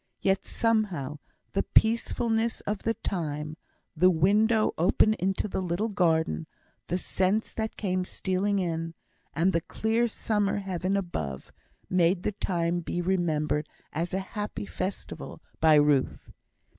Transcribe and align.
Yet, 0.23 0.47
somehow, 0.47 1.19
the 1.51 1.61
peacefulness 1.61 2.61
of 2.61 2.79
the 2.79 2.95
time, 2.95 3.55
the 3.95 4.09
window 4.09 4.73
open 4.75 5.13
into 5.19 5.47
the 5.47 5.61
little 5.61 5.89
garden, 5.89 6.47
the 6.87 6.97
scents 6.97 7.53
that 7.53 7.77
came 7.77 8.03
stealing 8.03 8.57
in, 8.57 8.95
and 9.35 9.53
the 9.53 9.61
clear 9.61 10.07
summer 10.07 10.57
heaven 10.57 10.97
above, 10.97 11.51
made 11.87 12.23
the 12.23 12.31
time 12.31 12.79
be 12.79 12.99
remembered 12.99 13.69
as 13.93 14.11
a 14.11 14.19
happy 14.33 14.65
festival 14.65 15.39
by 15.59 15.75
Ruth. 15.75 16.31